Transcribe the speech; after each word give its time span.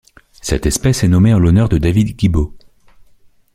Cette 0.41 0.65
espèce 0.65 1.03
est 1.03 1.07
nommée 1.07 1.31
en 1.31 1.37
l'honneur 1.37 1.69
de 1.69 1.77
David 1.77 2.19
Gibo. 2.19 2.55